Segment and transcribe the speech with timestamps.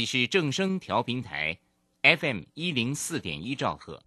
[0.00, 1.58] 你是正声调频台
[2.02, 4.00] ，FM 一零四点一兆赫，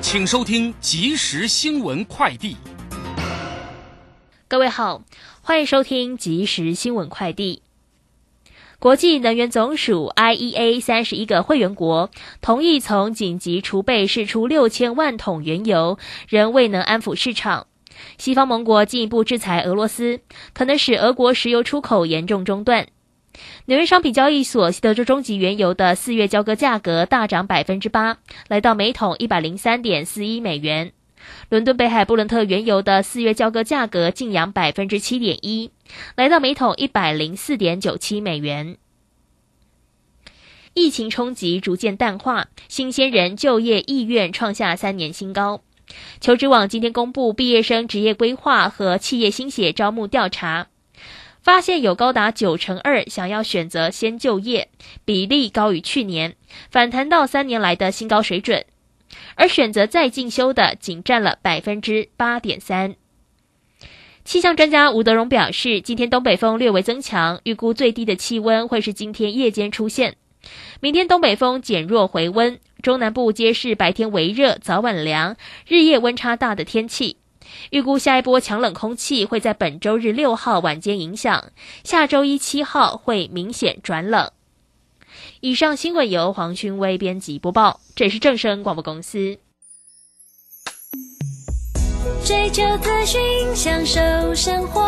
[0.00, 2.56] 请收听即时新闻快递。
[4.46, 5.02] 各位好，
[5.40, 7.62] 欢迎收听即时新闻快递。
[8.78, 12.08] 国际能源总署 （IEA） 三十一个会员国
[12.40, 15.98] 同意从紧急储备释出六千万桶原油，
[16.28, 17.66] 仍未能安抚市场。
[18.16, 20.20] 西方盟国进一步制裁俄罗斯，
[20.54, 22.86] 可能使俄国石油出口严重中断。
[23.66, 30.92] 纽约商品交易所西德州中级原油的四月交割价格大涨百分之八，来到每桶一百零三点四一美元。
[31.48, 35.70] 伦敦北海布伦特原油的四月交割价格净扬百分之七点一，
[36.14, 38.76] 来到每桶一百零四点九七美元。
[40.74, 45.62] 疫情冲击逐渐淡化，新鲜人就业意愿创下三年新高。
[46.20, 50.66] 求职网今天公布毕业生职业规划和企业新血招募调查，
[51.46, 54.68] 发现有高达九成二想要选择先就业，
[55.04, 56.34] 比例高于去年，
[56.72, 58.64] 反弹到三年来的新高水准。
[59.36, 62.96] 而选择再进修的仅占了百分之八点三。
[64.24, 70.16] 气象专家吴德荣表示，今天东北风略微增强，预估最低的气温会是今天夜间出现。
[70.80, 75.36] 明天东北风减弱回温，中南部皆是白天微热，早晚凉，
[75.68, 77.18] 日夜温差大的天气。
[77.70, 81.52] 预估下一波强冷空气会在本周日六号晚间影响，
[81.84, 84.30] 下周一七号会明显转冷。
[85.40, 89.38] 以上新闻由黄勋威编辑播报，这是正声广播公司。
[92.24, 93.20] 追求资讯，
[93.54, 94.82] 享受生活，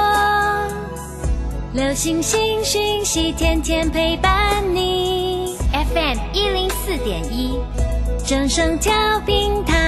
[1.73, 5.57] 流星星讯息，天天陪伴你。
[5.73, 7.59] FM 一零四点一，
[8.27, 9.88] 正声调频台。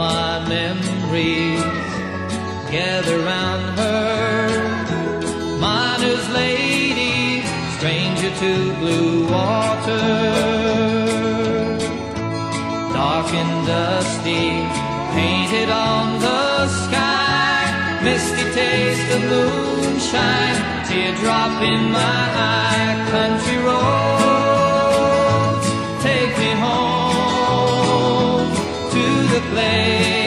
[0.00, 1.62] My memories
[2.72, 4.48] gather round her.
[5.60, 7.42] Miner's lady,
[7.76, 10.08] stranger to blue water.
[12.96, 14.48] Dark and dusty,
[15.16, 18.00] painted on the sky.
[18.02, 22.22] Misty taste of moonshine, teardrop in my
[22.54, 22.94] eye.
[23.16, 24.59] Country roads,
[29.48, 30.19] to.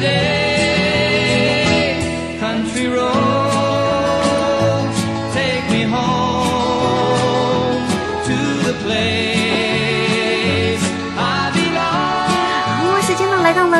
[0.00, 0.47] today.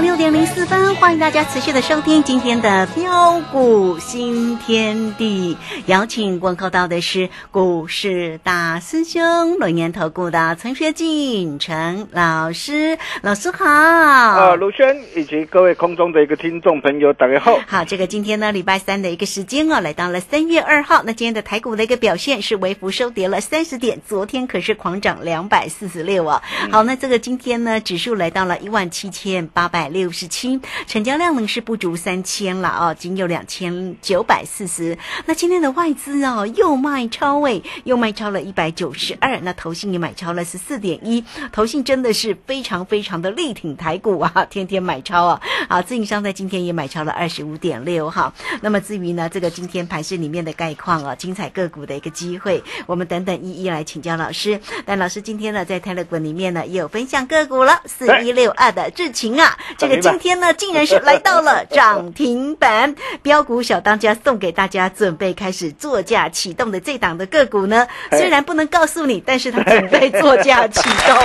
[0.01, 5.57] 六点零四分，欢迎大家持续的收听今天的标股新天地。
[5.87, 13.65] 邀请观看到的是股市大师兄轮研投顾的陈学进陈老师，老师好。
[13.67, 17.59] 啊，卢轩以及各位空中的一个听众朋友，大家好。
[17.67, 21.03] 好，这个今天呢，礼拜三的一个时间哦，来到了三月二号。
[21.05, 26.41] 那今天的台股的一个表现是微幅收跌了三十点，昨天可是狂涨两百四十六哦。
[26.71, 34.97] 好，那这个今天呢，指数来到了一万七千八百六十七，成交量呢是不足三千了哦，仅有两千九百四十。
[35.27, 45.41] 那今天的外资哦又卖超位，又卖超了一百九十二，那投信也买超了十四点一，投信真的是非常非常的力挺台股啊， 天天买超啊！
[45.69, 48.33] 好，自营商在今天也买超了二十五点六哈。
[48.61, 54.61] 那么至于呢，这个今天盘市里面的概况啊，精彩个股的一个机会，我们等等一一来请教老师。
[54.85, 62.93] 但老师今天呢，在泰勒滚里面呢，也有分享个股了，四一六二的智勤啊，这个今天呢，竟然是来到了涨停板，
[63.23, 71.17] 标股小当家送给大家，准备开始作价启动的这档的个股呢，虽然不能告诉你，但是他准备作价启动。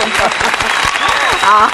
[1.41, 1.67] 好，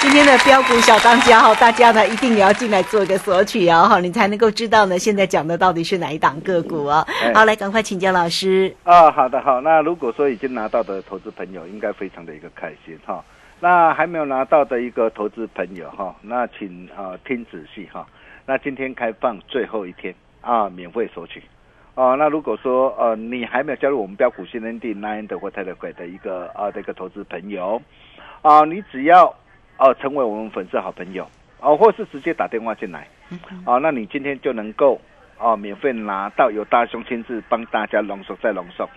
[0.00, 7.06] 今天的标股小当家哈，大家呢一定也要进来做一个索取哦，哈，你才能够知道呢，现在讲的到底是哪一档个股哦。
[7.34, 8.74] 好，来赶快请教老师。
[8.84, 13.22] 啊，好的好，那如果说已经拿到的投资朋友，应该非常的一个开心哈。
[13.62, 18.04] 那还没有拿到的一个投资朋友哈，那请啊听仔细哈。
[18.44, 21.40] 那今天开放最后一天啊，免费索取。
[21.94, 27.80] 哦，那如果说呃你还没有加入我们标股新天地 Nine 的或泰德鬼的一个啊这个投资朋友。
[28.42, 29.32] 啊，你只要
[29.76, 31.24] 啊成为我们粉丝好朋友
[31.60, 33.06] 啊，或是直接打电话进来
[33.64, 35.00] 啊，那你今天就能够
[35.38, 38.90] 啊免费拿到由大兄亲自帮大家浓缩再浓缩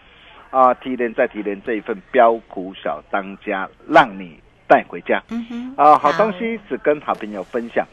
[0.50, 5.22] 啊提炼再提炼这一份标股小当家，让你带回家。
[5.30, 7.86] 嗯哼，啊好东西只跟好朋友分享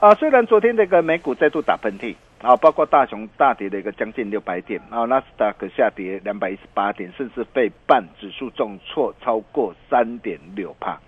[0.00, 0.14] 啊。
[0.14, 11.00] 虽然昨天这个美股再度打喷嚏啊，包括大熊大跌的一个将近六百点啊，纳斯达克下跌两百一十八点，甚至被半指数重挫超过三点六帕。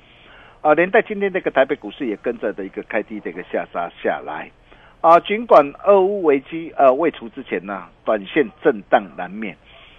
[0.61, 4.51] 啊，连带今天这个台北股市也跟着的一个开低的一个下杀下来，
[5.01, 9.57] 啊，尽管俄乌危机呃未除之前呢，短线震荡难免，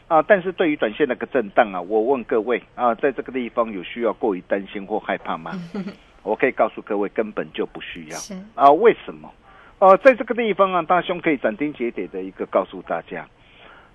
[0.10, 5.52] 啊，但是对于短线那个震荡啊，我问各位啊，在这个地方有需要过于担心或害怕吗？
[6.24, 8.18] 我可以告诉各位，根本就不需要。
[8.56, 9.32] 啊，为什么？
[9.80, 13.26] 哦，在这个地方啊，大兄可以斩钉截铁的一个告诉大家，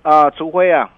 [0.02, 0.88] 啊，除非啊，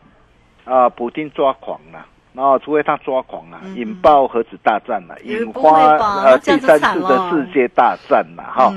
[0.65, 2.07] 啊，普京抓狂了。
[2.37, 8.75] 啊，除非他抓狂了，引爆核子大战了，引发呃第三次的世界大战了，哈。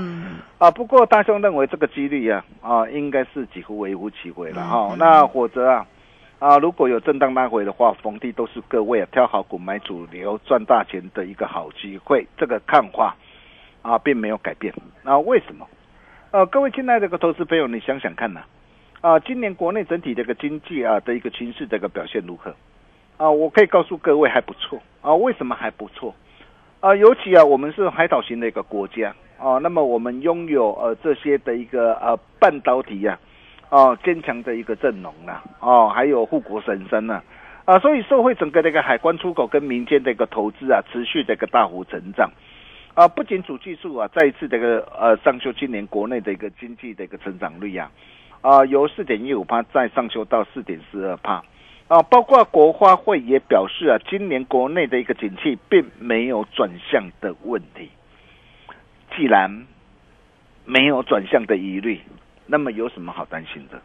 [0.59, 4.95] 啊，不过大兄认为这个几率啊，啊，应该是几乎微乎其微了，哈。
[4.97, 5.85] 那或者啊，
[6.39, 13.13] 啊，如果有震荡拉回的话，逢低都是各位啊挑好股买主流赚大钱的一个好机会，这个看法
[13.81, 14.73] 啊并没有改变。
[15.03, 15.67] 那为什么？
[16.31, 18.41] 呃，各位亲爱的个投资朋友，你想想看呢，
[19.01, 22.55] 啊，今年国内整体这个经济啊的一个情势这个表现如何？
[23.17, 25.13] 啊，我可以告诉各位还不错啊。
[25.13, 26.15] 为什么还不错？
[26.79, 33.19] 啊，尤其啊，我们是海岛型的一个国家啊，那么我们拥有呃这些的一个呃半导体呀，
[33.69, 37.21] 哦坚强的一个阵容啊，哦，还有护国神山呢，
[37.65, 42.29] 啊，所以社会整个的一个海关出口跟民间的一个投资啊，持续的一个大幅成长
[42.95, 47.91] 啊，不仅主技术啊，再一次这个呃上修今年国内的一个经济的一个成长率啊，
[48.41, 51.43] 啊，由四点一五帕再上修到四点四二帕。
[51.87, 57.89] 啊，包括国花会也表示啊，今年国内的一个景气并没有转向的问题。
[59.17, 59.65] 既然
[60.65, 61.99] 没有转向的疑虑，
[62.51, 63.79] 那么有什么好担心的？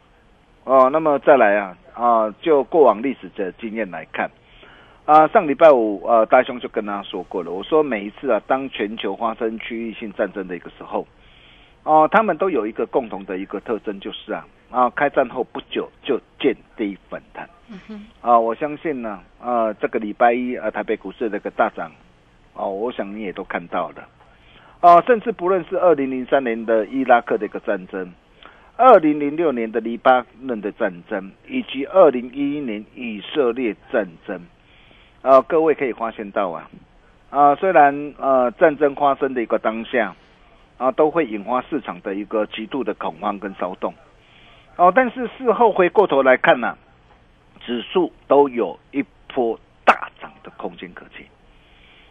[0.64, 4.30] 哦，那么再来啊啊，就过往历史的经验来看，
[5.04, 11.06] 啊，上礼拜五呃，大兄就跟大家说过了，我说每一次啊，当全球发生区域性战争的一个时候，
[11.82, 17.46] 哦，他们都有一个共同的一个特征，就是啊啊，开战后不久就见低反弹。
[18.22, 21.92] 啊，我相信呢，啊，这个礼拜一啊，台北股市这个大涨，
[22.54, 24.08] 哦，我想你也都看到了，
[24.80, 28.10] 啊，甚至不论是二零零三年的伊拉克的一个战争，
[28.76, 34.40] 二零零六年的黎巴嫩的战争，以及二零一一年以色列战争，
[35.22, 36.70] 啊，各位可以发现到啊，
[37.30, 40.14] 啊，虽然呃战争发生的一个当下，
[40.78, 43.94] 啊，都会引发市场的一个极度的恐慌跟骚动，
[44.76, 46.76] 哦，但是事后回过头来看呢。
[47.66, 51.24] 指数都有一波大涨的空间可期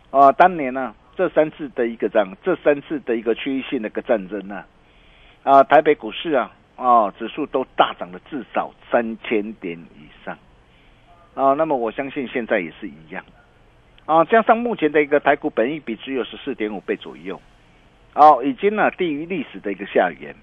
[0.09, 0.31] 啊！
[0.31, 4.65] 当年呢，这三次的一个涨，这三次的一个区域性的一个战争呢，啊，
[5.43, 10.37] 啊台北股市啊，啊，指数都大涨了至少三千点以上
[11.35, 11.53] 啊！
[11.53, 13.23] 那么我相信现在也是一样
[14.05, 14.23] 啊！
[14.25, 17.41] 加上目前的一个台股本益比只有十四点五倍左右，
[18.13, 20.33] 哦，已经呢低于历史的一个下缘。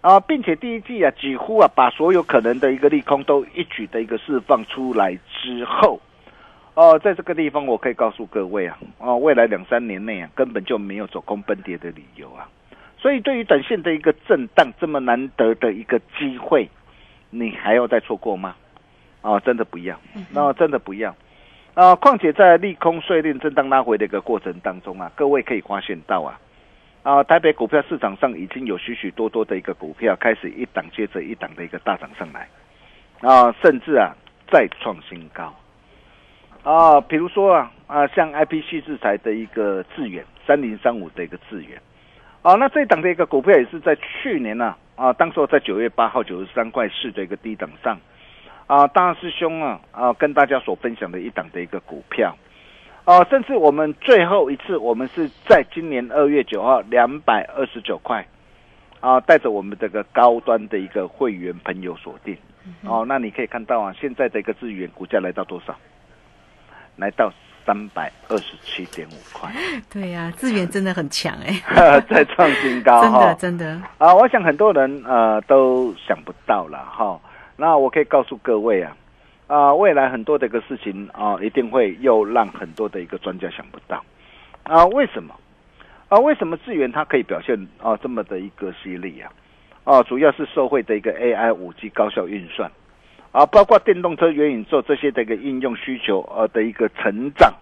[0.00, 6.00] 啊，并且第一季啊，几乎啊，把所有可能的一个利空都一举的一个释放出来之后，
[6.74, 12.48] 哦，在这个地方我可以告诉各位啊，哦，未来两三年内啊，根本就没有走空奔跌的理由啊。
[13.04, 16.66] 所以对于短线的一个震荡这么难得的一个机会，
[17.28, 18.56] 你还要再错过吗？
[19.20, 20.00] 哦，真的不要，
[20.32, 21.14] 那真的不要
[21.74, 21.94] 啊！
[21.96, 26.40] 况且在利空税令震荡拉回的一个过程当中啊，各位可以发现到啊。
[27.02, 32.48] 啊，台北股票市场上已经有许许多多的一个股票开始一档接着一档的一个大涨上来，
[33.20, 34.16] 啊，甚至啊
[34.50, 35.54] 再创新高，
[36.62, 41.78] 啊，比如说啊啊，像 IPC 制裁的一个智远三零三五的一个智远，
[42.44, 47.98] 啊，那这一档的一个股票也是在去年呢啊，当时在九月八号九十三块四的一个低档上，
[48.66, 52.36] 啊，大师兄啊啊跟大家所分享的一档的一个股票。
[53.06, 58.26] 啊，甚至我们最后一次，我们是在今年二月九号两百二十九块，
[59.00, 62.36] 啊，带着我们这个高端的一个会员朋友锁定，
[62.82, 65.74] 哦，那你可以看到啊，现在的一个资源股价来到多少？
[66.96, 67.32] 来到
[67.66, 69.50] 三百二十七点五块。
[69.92, 74.14] 对呀，资源真的很强哎， 在创新高 真的真的啊！
[74.14, 77.18] 我想很多人呃都想不到了哈。
[77.56, 78.96] 那我可以告诉各位啊。
[79.46, 84.02] 啊，未来很多的一个事情啊，一定会又让很多的一个专家想不到
[84.62, 84.86] 啊？
[84.86, 85.34] 为什么？
[86.08, 89.30] 啊，为什么智源它可以表现啊这么的一个犀利啊？
[89.84, 92.70] 啊，主要是社会的一个 AI 五 G 高效运算
[93.34, 97.52] 啊，包括电动车、元宇宙这些的一个应用需求呃的一个成长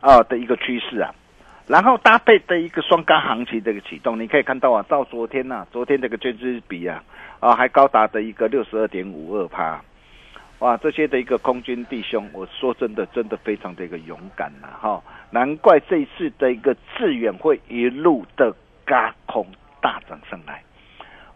[0.00, 1.14] 啊的一个趋势啊，
[1.68, 7.00] 然后搭配的一个双高行情的一个启动，你可以看到啊，到昨天呐，昨天这个均值比啊
[7.38, 9.80] 啊还高达的一个六十二点五二趴。
[10.58, 15.00] 哇，这些的一个空军弟兄，我说真的，真的非常的一个勇敢呐，哈！
[15.30, 18.52] 难怪这一次的一个致远会一路的
[18.84, 19.46] 嘎空
[19.80, 20.62] 大涨上来，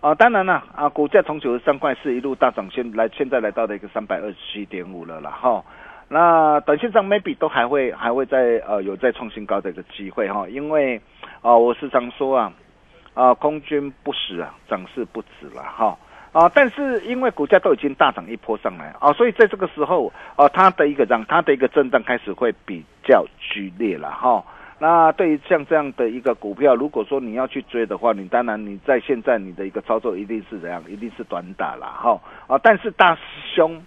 [0.00, 5.62] 啊，当然了，啊，股价从九十三块四一路大涨，现来现在来到了一个三百二十七点五了啦，哈！
[6.08, 10.98] 那短线上 maybe 都还会还会再呃有再创新高的一个机会哈，因为
[11.42, 12.52] 啊，我时常说啊，
[13.12, 15.98] 啊，空军不死啊，涨势不止了哈。
[16.32, 24.42] 啊，但是因为股价都已经大涨一波上来啊，所以在这个时候啊，它的一个让它的一个震荡开始会比较剧烈了哈。
[24.82, 32.18] 那对于像这样的一个股票，如果说你要去追的话，你当然你在现在你的一个操作一定是怎样，一定是短打了哈。
[32.46, 33.20] 啊，但是大师
[33.54, 33.80] 兄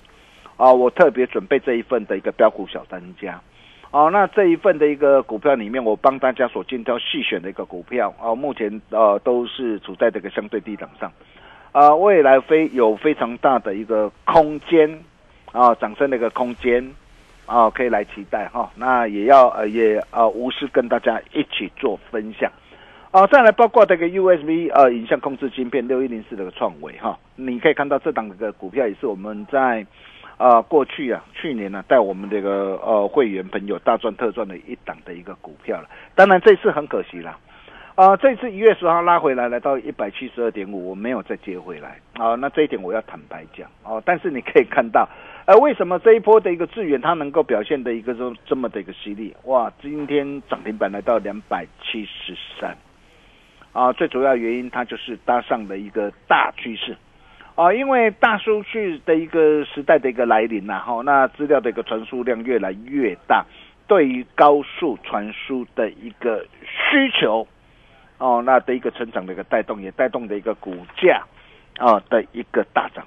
[0.55, 3.41] 啊，我特别准备这一份的一个标股小单家
[3.89, 11.11] 哦，那这一份的一个股票里面，我帮大家所精挑细选的一个股票啊，目前呃都是处在这个相对低档上。
[11.71, 15.03] 啊，未来非有非常大的一个空间
[15.51, 16.87] 啊，涨升的一个空间
[17.45, 18.71] 啊，可以来期待哈。
[18.75, 22.51] 那也要呃也啊无私跟大家一起做分享
[23.11, 23.27] 啊。
[23.27, 29.85] 再来包括这个 USB 呃影像控制芯片六一零四的个创维哈，你可以看到这档个股票也是我们在
[30.37, 35.89] 啊过去啊去年呢带我们这个呃会员朋友大赚特赚的一档的一个股票了。
[36.15, 37.37] 当然这次很可惜啦。
[37.95, 42.33] 啊，这次一月十号拉回来，来到一百七十二点五，我没有再接回来啊。
[42.33, 44.01] 那这一点我要坦白讲哦。
[44.03, 45.07] 但是你可以看到，
[45.45, 49.35] 呃，为什么这一波的一个资源它能够表现的一个这这么的一个犀利？
[49.43, 52.77] 哇，今天涨停板来到两百七十三，
[53.73, 56.95] 啊，最主要原因它就是搭上了一个大趋势
[57.55, 63.45] 啊，因为大数据的一个时代的一个来临呐，哈，那资料的一个传输量越来越大，
[63.85, 67.45] 对于高速传输的一个需求。
[68.19, 71.21] 哦，那的一个成长的一个带动，也带动的一个股价
[71.77, 73.05] 啊的一个大涨，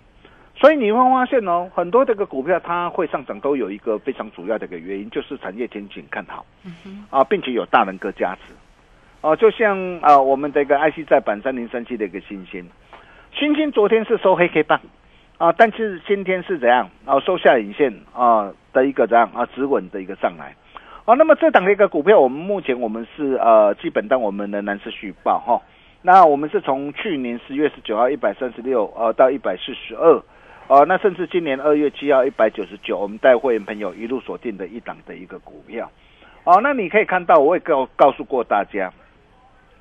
[0.56, 6.46] 所以你会发现哦，很多这个股票它会上涨，都有一个非常主要的一个原因，就是产业前景看好，
[7.10, 8.54] 啊，并且有大能哥加持，
[9.20, 12.66] 哦，就像啊我们这个 IC 在板三零三七的一个新星，
[13.32, 14.80] 新星昨天是收黑 K 棒。
[15.38, 16.88] 啊，但是今天是怎样？
[17.04, 19.30] 啊收下影线啊的一个怎样？
[19.34, 20.56] 啊止稳的一个上来。
[21.04, 25.60] 啊，那么这档的一个股票，我们目前我们是呃基本单我们仍然是续报哈。
[26.00, 30.18] 那我们是从去年十月十九号一百三十六呃到一百四十二，
[30.68, 35.88] 呃那甚至今年二月七号一百九十九，我们带会员朋友一路锁定的一档的一个股票。
[36.42, 38.92] 哦，那你可以看到，我也告告诉过大家，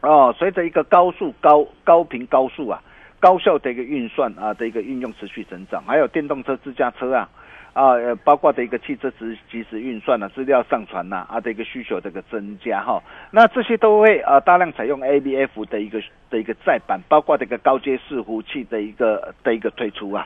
[0.01, 2.81] 哦，随着一个高速高高频高速啊
[3.19, 7.29] 高效的一个运算啊的一个运用持续增长，还有电动车自驾车啊。
[7.73, 20.25] 啊，呃，包括的一个汽车值即时运算啊，资料上传呐，啊的一个需求这个增加哈，那这些都会呃大量采用 ABF 的一个的一个载板，包括这个高阶伺服器的一个的一个推出啊，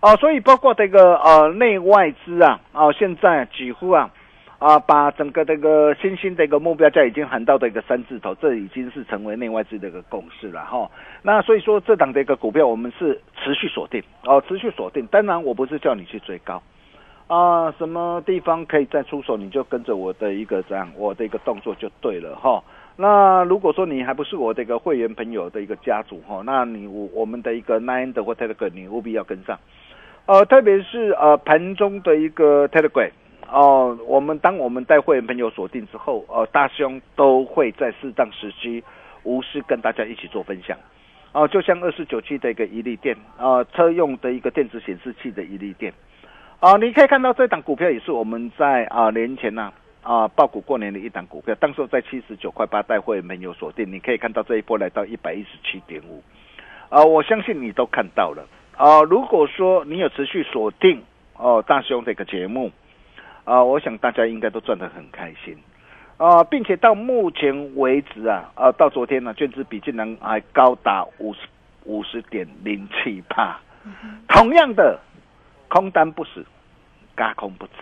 [0.00, 4.10] 哦，所以包括这个呃内外资啊，哦现在几乎啊
[4.58, 10.90] 啊把整个这个新兴的一个目标价已经喊到的一个三字头，这已经是成为内外资的一个共识了哈。
[11.22, 16.62] 那所以说这档的一个股票我们是持续锁定哦，持续锁定，当然我不是叫你去追高。
[17.26, 22.62] 啊，什么地方可以再出手，你就跟着我的一个这样，我的一个动作就对了哈。
[22.98, 29.58] 那如果说你还不是我的一个会员朋友的一个家族哈，那你我我们的一个 Nine 的或 t e l e g r 你务必要跟上。
[30.26, 33.10] 呃，特别是呃盘中的一个 Telegram
[33.48, 38.82] 哦，我们当我们带会员朋友锁定之后，呃，大兄都会在适当时机
[39.22, 40.76] 无私跟大家一起做分享。
[41.32, 45.92] 哦，就像二四九七的一个一利店，啊，车用的一个电子显示器的一利店，
[46.58, 56.20] 啊，你可以看到这档股票也是我们在啊年前呐啊爆股过年的一档股票，当时在七十九块八带会没有锁定，你可以看到这一波来到一百一十七点五，
[56.88, 58.44] 啊，我相信你都看到了，
[58.76, 61.02] 啊，如果说你有持续锁定
[61.34, 62.70] 哦大兄这个节目，
[63.44, 65.56] 啊，我想大家应该都赚得很开心。
[66.18, 71.40] 啊，并且到目前为止啊，啊，到昨天呢，券资比竟然还高达五十
[71.84, 73.60] 五十点零七八，
[74.28, 74.98] 同样的
[75.68, 76.44] 空单不死，
[77.14, 77.72] 嘎空不止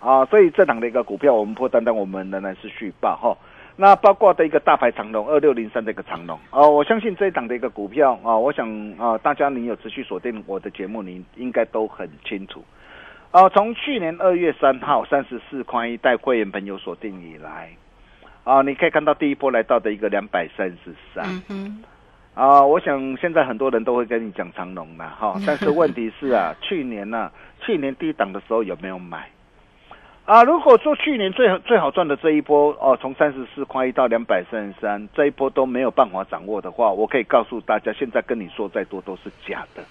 [0.00, 3.36] 啊，所以这档的一个股票，我们破单单我们仍然是续报哈。
[3.76, 12.64] 那包括的一个大牌长龙二六零三的一个长龙啊，我相信这一档的一个股票啊，我想啊，大家你有持续锁定我的节目，你应该都很清楚。
[13.32, 17.70] 啊，从去年二月三号三十四块一带会员朋友锁定以来。
[18.44, 21.24] 啊，你可以看到第一波来到的一个两百三十三，
[22.34, 29.30] 啊，我想现在很多人都会跟你讲长龙了哈，但是问题是啊，去年呢，去年低档的时候有没有买？
[30.26, 39.82] 啊，如果说去年最最好赚的这一波哦，从三十四块一到两百三十三，这一波都没有办法掌握的话，我可以告诉大家，现在跟你说再多都是假的。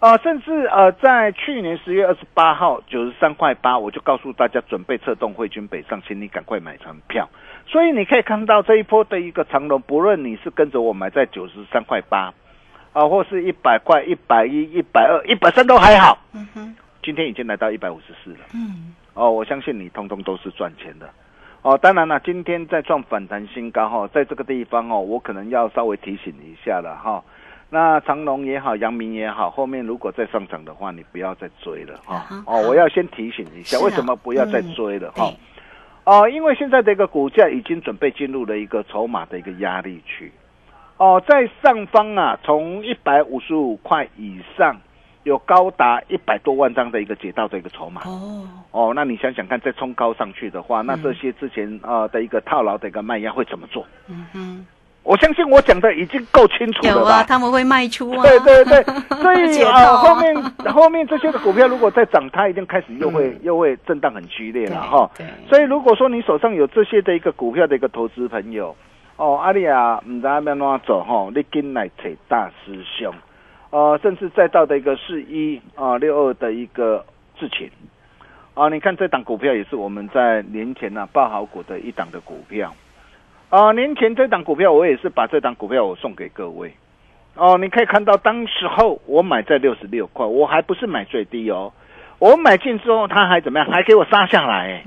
[0.00, 7.28] 啊，甚至呃，在去年十月二十八号九十三块八，我就告诉大家准备策动汇军北上，请你赶快买船票。
[7.66, 12.32] 所以你可以看到这一波的一个长龙，不论你是跟着我买在九十三块八，
[12.92, 16.18] 啊，或是一百块、一百一、一百二、一百三都还好。
[16.32, 18.46] 嗯哼，今天已经来到一百五十四了。
[18.54, 21.08] 嗯，哦，我相信你通通都是赚钱的。
[21.62, 27.22] 哦，当然了，今天在创反弹新高哈，在这个地方哦，我可能要稍微提醒一下了哈。
[27.68, 32.26] 那长隆也好，阳明也好，后面如果再上涨的话，你不要再追了哈。
[32.46, 35.30] 哦，我要先提醒一下，为什么不要再追了哈？
[36.04, 40.32] 哦，因为现在的一个股价已经准备进入了一个筹码的一个压力区。
[40.96, 44.76] 哦，在上方啊，从一百五十五块以上，
[45.24, 48.02] 有高达一百多万张的一个解套的一个筹码。
[48.04, 53.84] 哦哦，那你想想看，再冲高上去的话，那这些之前啊的一个套牢的一个卖压会怎么做？
[54.08, 54.66] 嗯哼。
[55.02, 57.10] 我相信我讲的已经够清楚了吧？
[57.16, 58.22] 啊，他们会卖出啊。
[58.22, 58.82] 对对对，
[59.16, 65.10] 所以啊，后面后面这些的股票如果再涨，它一定开始又会又会震荡很剧烈了哈。
[65.48, 68.76] 所以如果说你手上有这些的一个股票的一个投资朋友，
[69.16, 73.12] 哦，阿丽亚唔知要怎走哈，你跟来找大师兄，
[73.70, 77.04] 呃，甚至再到的一个四一啊六二的一个
[77.38, 77.70] 智勤，
[78.54, 82.74] 啊，你看这档股票也是我们在年前呢报好股的一档的股票。
[83.48, 86.72] 啊，年前这档股票，我也是把这档股票我送给各位。
[87.34, 91.72] 哦，你可以看到，当时候我买在六十六块，我还不是买最低哦。
[92.18, 93.70] 我买进之后，它还怎么样？
[93.70, 94.84] 还给我杀下来。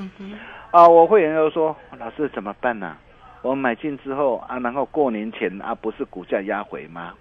[0.71, 2.95] 啊，我会员又说，老师怎么办呢？
[3.41, 7.13] 我买进之后啊，然后过年前啊，不是股价压回吗？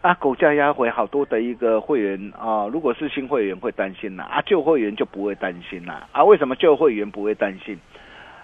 [0.00, 6.06] 啊，股价压回，好多的一个会员啊，如果是新会员会担心呐，啊，旧会员就不会担心啦。
[6.12, 7.76] 啊，为什么旧会员不会担心？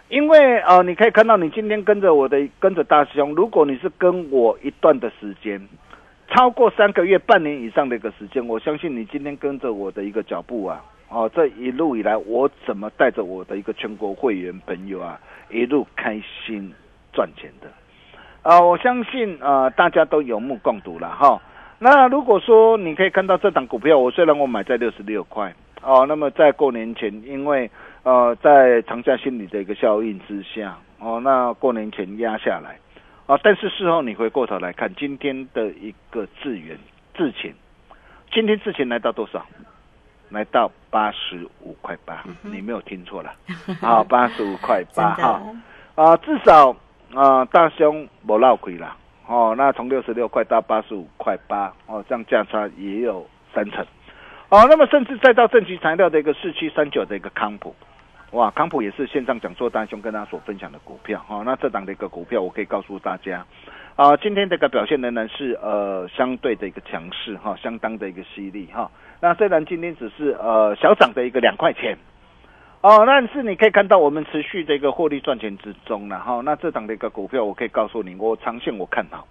[0.09, 5.61] 因为呃，你可以看到，你今天跟着我的，跟着大师兄，如果你是跟我一段的时间，
[6.29, 16.71] 超过三个月、半年以上的一个时间，我相信你今天跟着我的一个脚步啊，哦，这一路以来，我怎么带着我的一个全国会员朋友啊，一路开心
[17.12, 17.69] 赚钱的，
[18.45, 21.41] 啊，我相信啊，大家都有目共睹了哈。
[21.79, 25.53] 那如果说你可以看到这档股票，我虽然我买在六十六块，
[25.83, 27.71] 哦，那么在过年前，因为
[28.03, 32.79] 呃，在长假心理的一个效应之下，哦，那过年前压下来，
[33.27, 36.79] 啊，但是事后你回过头来看，今天的一个资源
[37.17, 37.55] 自前，
[38.31, 39.45] 今天自前来到多少？
[40.31, 43.33] 来到八十五块八，你没有听错了，
[43.81, 45.41] 啊，八十五块八 哈，
[45.95, 46.75] 啊，至少
[47.14, 48.96] 啊，大兄不落亏啦，
[49.27, 53.85] 哦，那从六十六块到八十五块八，哦，这样价差也有三成，
[54.48, 57.74] 哦，那么甚至再到正极材料的一个四七三九的一个康普。
[58.33, 61.44] 哇，康普也是线上讲座大兄跟大家所分享的股票哈。
[61.46, 63.46] 那这档的一个股票，我可以告诉大家，
[63.94, 68.90] 啊，今天这个表现仍然是呃相对的一个强势哈，相当的一个犀利哈。
[69.20, 71.96] 那虽然今天只是呃小涨的一个两块钱，
[72.85, 76.42] 哦，但是你可以看到我们持续的一个获利赚钱之中了哈。
[76.44, 79.27] 那这档的一个股票，我可以告诉你，我长线我看好，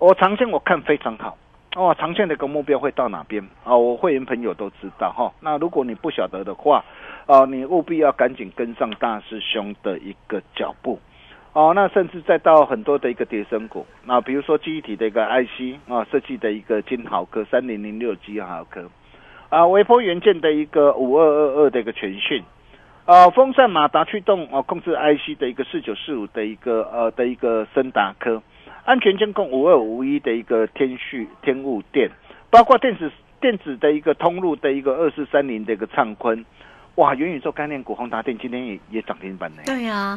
[0.00, 1.38] 我长线我看非常好。
[1.76, 3.40] 哦，长线的一个目标会到哪边？
[3.62, 5.32] 哦，我会员朋友都知道哈。
[5.38, 6.84] 那如果你不晓得的话，
[7.26, 10.98] 哦，你务必要赶紧跟上大师兄的一个脚步。
[11.52, 18.90] 哦，那甚至再到很多的一个叠升股，那比如说记忆体的一个 IC 啊，设计的一个金豪科三零零六金豪科，
[19.50, 22.42] 啊，微波元件的一个五二二二的一个全讯，
[23.04, 28.40] 呃，风扇马达驱动啊控制 IC 的一个四九四五的一个呃的一个森达科。
[28.84, 32.10] 安全监控五二五一的一个天旭天物电，
[32.50, 33.10] 包括电子
[33.40, 36.44] 电子的一个通路的一个二四三零的一个畅坤，
[36.96, 39.62] 哇，元宇宙概念股宏达电今天也也涨停板呢。
[39.64, 40.14] 对呀、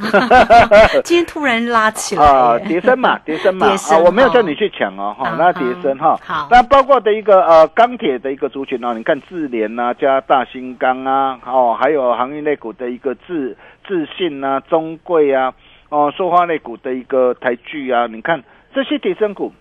[1.05, 6.19] 今天突然拉起来啊，叠升嘛， 叠升嘛，叠升啊，我没有叫你去抢哦，哈啊，那叠升哈。
[6.21, 13.55] 好那包括的一个呃钢铁的一个族群哦，你看智联啊，加大新钢啊，哦，还有航运类股的一个智
[13.87, 15.53] 智信啊、中贵啊，
[15.87, 19.53] 哦，塑化类股的一个台剧啊，你看这些叠升股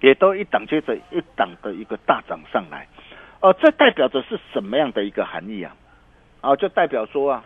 [0.00, 2.86] 也都一档接着一档的一个大涨上来，
[3.40, 5.74] 哦、这代表着是什么样的一个含义啊？
[6.40, 7.44] 啊，就代表说啊，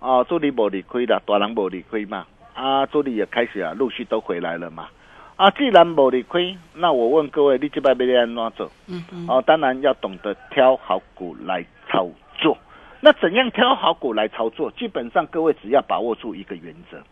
[0.00, 4.88] 啊，助理无理亏了，大人无理亏嘛，啊，助理也开始啊，陆续都回来了嘛。
[5.36, 8.70] 啊，既然无理亏，那我问各位，你这摆要安怎做？
[8.86, 12.56] 嗯嗯，哦，当然要懂得挑好股来操作。
[13.00, 14.70] 那怎样挑好股来操作？
[14.70, 17.02] 基本上各位只要把握住一个原则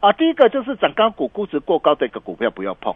[0.00, 2.94] 啊，第一个就是涨高股估值过高的一个股票不要碰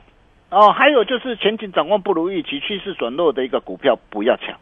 [0.50, 4.58] 哦，还有就是前景展望不如预期、趋势转弱的一个股票不要抢。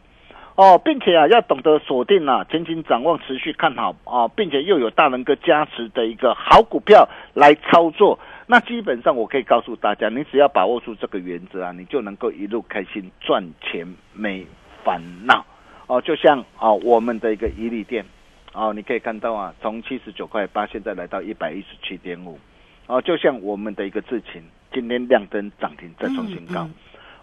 [0.55, 8.17] 哦，并且啊，要懂得锁定啊，前景展望持续看好啊，并且又有大能哥加持的一个好股票来操作。
[8.47, 14.47] 那基本上我可以告诉大家，你只要把握住这个原则啊，你就能够一路开心赚钱没
[14.83, 15.45] 烦恼。
[15.87, 18.05] 哦，就像啊、我们的一个伊利店，
[18.53, 22.39] 哦，你可以看到啊，从七十九块八现在来到一百一十七点五，
[22.87, 24.41] 哦，就像我们的一个智勤，
[24.71, 26.61] 今天亮灯涨停再创新高。
[26.61, 26.73] 嗯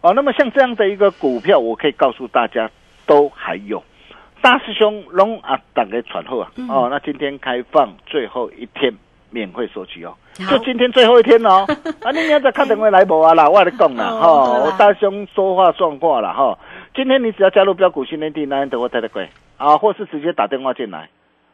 [0.03, 2.68] 哦，那么像这样的一个股票，我可以告诉大家，
[3.07, 3.83] 都还有。
[4.41, 8.93] 大师兄龙啊，打给传后啊，嗯哦，那今天开放最后一天
[9.31, 10.15] 免费索取哦，
[10.51, 11.65] 就今天最后一天哦。
[12.03, 13.49] 啊，你明仔打电话来无啊啦？
[13.49, 16.59] 我跟你讲啦，哦吼、我大师兄说话算话啦，吼、
[16.95, 21.09] 今天你只要加入标股训练地，那等我太太贵啊，或是直接打电话进来，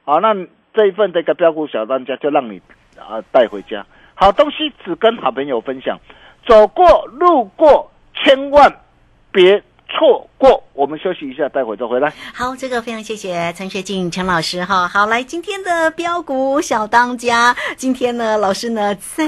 [0.05, 0.35] 好、那
[0.73, 2.63] 这一份这个标股小当家就让你
[2.99, 3.85] 啊带回家。
[4.15, 5.99] 好东西只跟好朋友分享，
[6.47, 8.73] 走过路过千万
[9.31, 10.63] 别错过。
[10.75, 12.13] 我们休息一下，待会再回来。
[12.33, 14.87] 好，这个非常谢谢陈学静陈老师哈。
[14.87, 19.25] 好，来今天的标股小当家，今天呢，老师呢再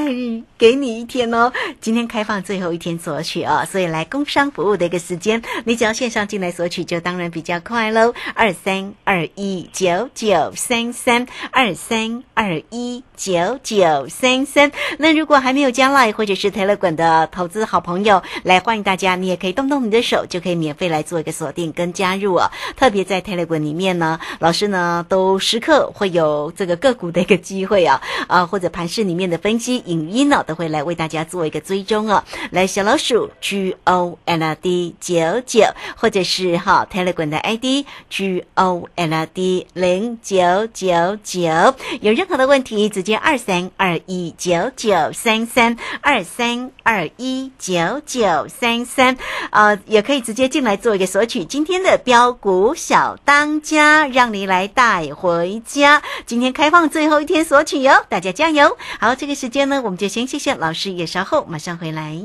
[0.56, 1.52] 给你一天哦。
[1.80, 8.14] 今天开放最后一天索取啊，所以来工商服务的一个时间，你只要线上进来索取，就当然比较快喽。
[8.36, 14.70] 二三二一九九三三二三二一九九三三。
[14.98, 22.50] 那如果还没有加来或者是 Telegram 的投资好朋友，来欢迎大家，你也可以动动你的手，就可以以免费来做一个锁定跟加入啊。
[22.76, 32.24] 特别在 Telegram 里面呢，老师呢都时刻会有这个个股的一个机会啊，啊或者盘市里面的分析影音呢、都会来为大家做一个追踪啊。
[32.50, 35.64] 来，小老鼠 G O L D 九九，
[35.96, 49.16] 或者是哈 Telegram 的 ID G O L D 零九九九，有任何的问题，直接二三二一九九三三二三二一九九三三，
[49.50, 56.02] 呃，也可以直接接进来做一个索取今天的标股小当家，让你来带回家。
[56.24, 58.78] 今天开放最后一天索取哟，大家加油！
[58.98, 62.18] 好，这个时间呢，我们就先谢谢老师，也稍后马上回来。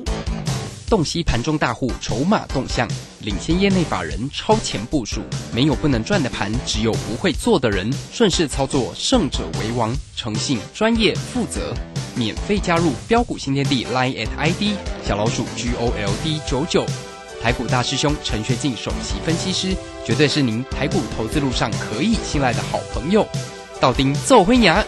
[0.89, 2.88] 洞悉盘中大户筹码动向，
[3.19, 5.19] 领先业内法人超前部署。
[5.54, 7.91] 没有不能赚的盘，只有不会做的人。
[8.13, 9.93] 顺势操作，胜者为王。
[10.15, 11.73] 诚信、专业、负责。
[12.15, 16.86] 免费加入标股新天地 Line at ID 小老鼠 G O L D 九九。
[17.41, 23.28] 台股大师兄陈学进首席分析师，绝对是您台股投资路上可以信赖的好朋友。
[23.80, 24.84] 道丁奏灰牙。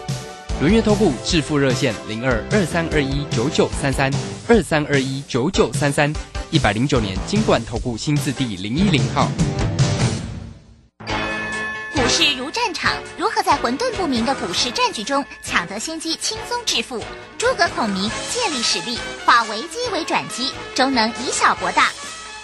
[0.60, 4.12] 轮月投顾致富热线零二二三二一九九三三
[4.48, 6.12] 二三二一九九三三，
[6.50, 9.28] 一百零九年金管投顾新字第零一零号。
[11.92, 16.98] 股市如战场，如何在混沌不明的股市战局中抢得先机，轻松致富？
[17.38, 21.92] 诸葛孔明借力使力，化危机为转机，终能以小博大。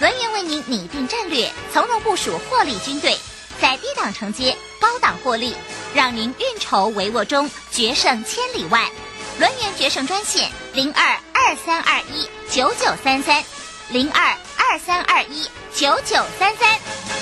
[0.00, 3.16] 轮源为您拟定战略，从容部署获利军队，
[3.61, 5.54] 在低档承接，高档获利，
[5.94, 8.90] 让您运筹帷幄中决胜千里外。
[9.38, 13.44] 轮源决胜专线零二二三二一九九三三
[13.88, 17.13] 零二二三二一九九三三。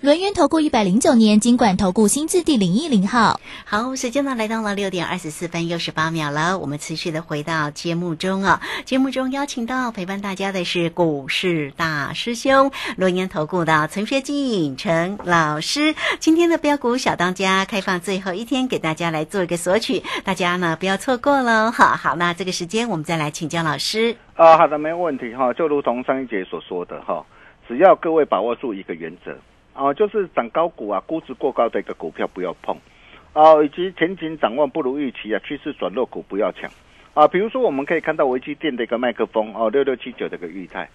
[0.00, 3.40] 轮源投顾一百零九年金管投顾新字第零一零号。
[3.64, 8.62] 好，时间呢来到了六点二十四分又十八秒了，我们持续的回到节目中啊。
[8.84, 15.96] 节目中邀请到陪伴大家的是股市大师兄轮源投顾的陈学进陈老师。
[16.20, 21.72] 今天的标股小当家开放最后一天，给大家来做一个索取，大家呢不要错过喽。
[21.72, 24.14] 好好，那这个时间我们再来请教老师。
[24.36, 25.52] 啊，好的，没问题哈。
[25.54, 27.26] 就如同上一节所说的哈，
[27.66, 29.36] 只要各位把握住一个原则，
[29.78, 32.76] 啊，就是涨高股啊，估值过高的一个股票不要碰，
[33.32, 36.68] 啊，以及前景展望不如预期啊，趋势转弱股不要抢，
[37.14, 40.90] 啊，比如说我们可以看到维基电的一个麦克风哦，六六七九的一个裕泰，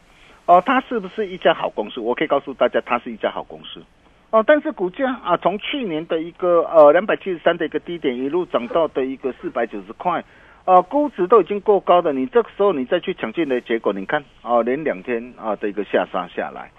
[0.45, 2.01] 哦，它是不是一家好公司？
[2.01, 3.81] 我可以告诉大家，它是一家好公司。
[4.31, 10.23] 哦，但是股价啊，从去年的一个呃两百七十三的一个低点，一路涨到的一个四百九十块，
[10.65, 16.71] 啊，估值都已经过高的，你这个时候你再去抢进的结果，你看啊，连两天啊的一个下杀下来，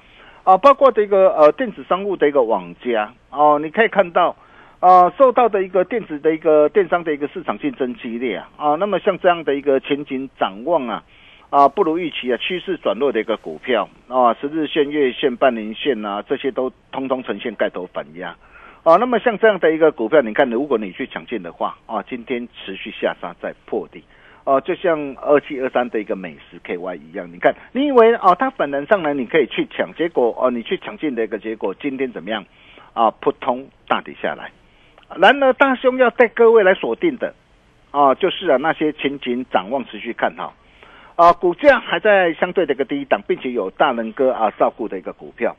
[0.45, 4.37] 啊，包括这个呃电子商务的一个网家哦，你可以看到
[4.79, 11.03] 啊，受到的一个电子的一个电商的一个市场竞争激烈啊，啊，那么像这样的一个前景展望啊。
[11.51, 18.35] 啊，不如预期啊，趋势转弱的一个股票啊，十日线、月线、半年线啊，这些都通通呈现盖头反压
[18.83, 18.97] 啊。
[18.97, 24.03] 那么像这样的一个股票，你看，如果你去抢进的话啊，今天持续下杀再破底
[24.45, 32.45] 啊，就像二七二三的一个美食 KY 一样，你看，你以为啊，它反弹上来你可以去抢，结果哦，你去抢进的一个结果，今天怎么样
[32.93, 33.11] 啊？
[33.11, 34.51] 扑通大底下来。
[35.17, 37.35] 然而，大兄要带各位来锁定的
[37.91, 40.55] 啊，就是啊那些前景展望持续看好。
[41.17, 45.57] 啊，股价还在相对的一个低档，并且有大能哥啊照顾的一个股票，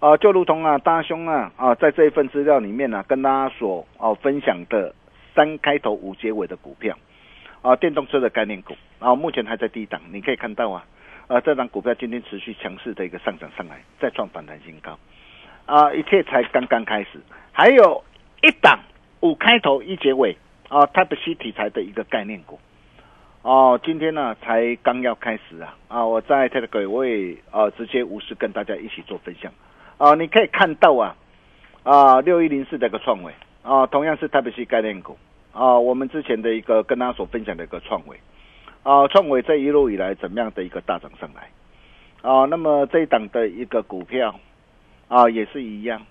[0.00, 4.92] 啊，就如同啊大兄啊啊在这一份资料里面呢，跟大家所哦分享的
[5.34, 6.96] 三开头五结尾的股票，
[7.66, 10.86] 啊，电动车的概念股，啊，目前还在低档，你可以看到啊，
[11.26, 14.96] 啊，这张股票今天持续强势的一个上涨上来，再创反弹新高，
[15.64, 18.04] 啊，一切才刚刚开始，还有
[18.42, 18.78] 一档
[19.18, 20.36] 五开头一结尾
[20.68, 22.60] 啊，Type C 题材的一个概念股。
[23.42, 25.76] 哦，今天呢才刚要开始啊！
[25.88, 29.52] 啊，我在 Telegram 我也啊直接无视跟大家一起做分享
[29.98, 30.14] 啊！
[30.14, 31.16] 你可以看到啊
[31.82, 35.16] 啊六一零四的一个创维啊，同样是 Type C 概念股
[35.56, 38.16] 啊，我们之前的一个跟大家所分享的一个创维
[38.82, 41.50] 啊，创维这一路以来怎么样的一个大涨上来
[42.20, 42.44] 啊？
[42.44, 44.38] 那么这一档的一个股票
[45.08, 46.04] 啊也是一样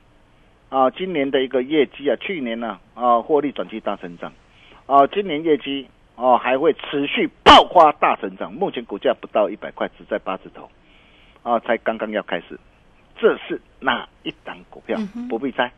[0.70, 4.34] 啊，今年的一个业绩啊，去年呢啊获利转期大成长
[4.88, 5.88] 啊，今年业绩。
[6.18, 8.54] 哦，还会持续爆发大成长。
[8.54, 10.72] 目前股价不到一百块，只在八字头，
[11.44, 12.58] 啊，才刚刚要开始。
[13.20, 14.98] 这是哪一档股票？
[15.28, 15.70] 不必猜，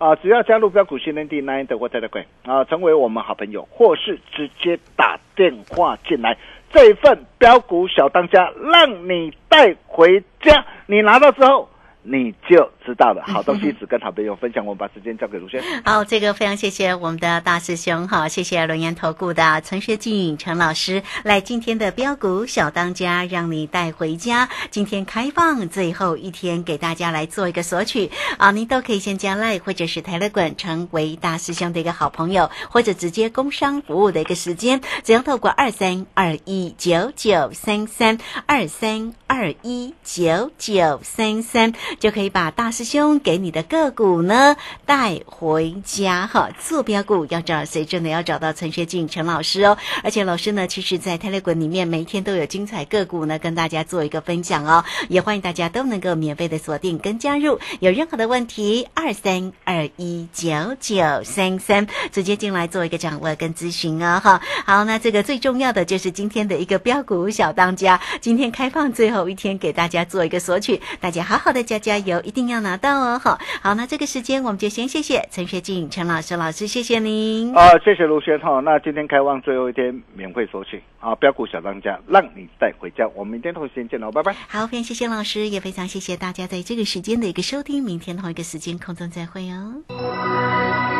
[0.00, 6.36] 啊，只要加入标股新天地 nine 的或 Telegram 啊，成为我们好朋友，或是直接打电话进来，
[6.72, 11.68] 这份标股小当家让你带回家，你拿到之后。
[12.02, 14.64] 你就知道了，好东西只跟好朋友分享。
[14.64, 15.62] 我们把时间交给卢轩。
[15.84, 24.48] 好，这个非常谢谢我们的大师兄哈，谢谢龙岩投顾的陈学静陈老师来今天的标股小当家，让你带回家。
[24.70, 41.74] 今天开放最后一天，给大家来做一个索取啊，您都可以先加赖或者是台乐滚成为大师兄的一个好朋友，或者直接工商服务的一个时间，只要透过二三二一九九三三二三二一九九三三。
[41.98, 46.48] 就可以把大师兄给你的个股呢带回家哈。
[46.58, 47.84] 坐标股要找谁？
[47.84, 49.76] 真的要找到陈学静陈老师哦。
[50.04, 54.84] 而且老师呢，其实在泰勒滚里面每一天都有精彩个股呢，跟大家做一个分享哦。
[55.08, 57.58] 也欢迎大家都能够免费的锁定跟加入。
[57.80, 64.40] 有任何的问题，二三二一九九三三，直接进来做一个掌握跟咨询哦哈。
[64.64, 73.18] 好，那这个最重要的就是今天的一个标股小当家，今天开放最后一天给大家做一个索取，大家好好的加加油，一定要拿到哦！
[73.18, 77.52] 好，好，那这个时间我们就先谢谢陈学静陈老师老师，谢谢您。
[77.56, 78.60] 啊，谢谢卢轩哈。
[78.60, 83.08] 那今天开放最后一天免费索取啊，标股小当家让你带回家。
[83.14, 84.36] 我们明天同一时间见喽，拜拜。
[84.48, 87.82] 好，非常谢谢老师，也非常谢谢大家在这个时间的一个收听。
[87.82, 90.99] 明天同一个时间空中再会哦。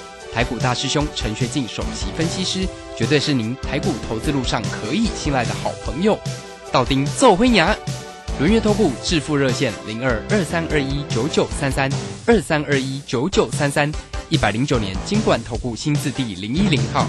[0.33, 2.65] 台股大师兄陈学进首席分析师，
[2.97, 6.17] 绝对是您台股投资路上可以信赖的好朋友。
[6.71, 7.75] 道丁奏灰牙，
[8.39, 11.91] 轮月投顾致富热线零二二三二一九九三三
[12.25, 13.91] 二三二一九九三三，
[14.29, 17.05] 一百零九年金管投顾新字第零一零号。